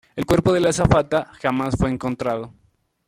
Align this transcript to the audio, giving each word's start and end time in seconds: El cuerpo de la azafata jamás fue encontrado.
El 0.15 0.25
cuerpo 0.25 0.51
de 0.51 0.59
la 0.59 0.69
azafata 0.69 1.27
jamás 1.39 1.75
fue 1.77 1.91
encontrado. 1.91 2.55